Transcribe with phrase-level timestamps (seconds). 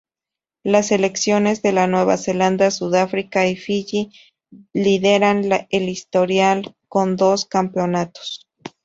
[0.63, 4.11] Las selecciones de Nueva Zelanda, Sudáfrica y Fiyi
[4.73, 8.47] lideran el historial con dos campeonatos.